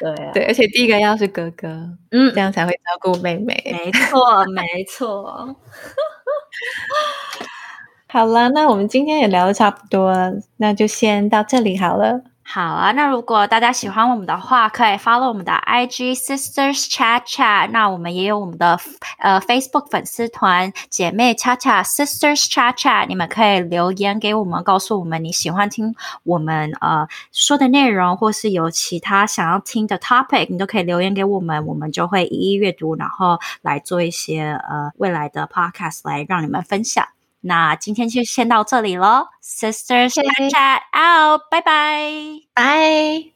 [0.00, 1.68] 对对，而且第一个要是哥哥，
[2.10, 3.54] 嗯，这样才会照顾妹妹。
[3.64, 5.56] 没错，没错。
[8.08, 12.22] 好了，那我们今天也聊的差不多了，那就先到这里好了。
[12.46, 17.70] 好啊，那如果大家喜欢我们的话，可以 follow 我们的 IG Sisters Chat Chat。
[17.70, 18.78] 那我们也有我们的
[19.18, 23.06] 呃 Facebook 粉丝团姐妹 Chat Chat Sisters Chat Chat。
[23.06, 37.13] 你们可以留言给我们，告诉我们你喜欢听我们呃说的内容，或是有其他想要听的 topic，你都可以留言给我们，我们就会一一阅读，然后来做一些呃未来的 podcast 来让你们分享。
[37.46, 40.14] 那今天就先到这里喽，Sisters
[40.50, 42.10] chat out，拜拜，
[42.54, 43.34] 拜。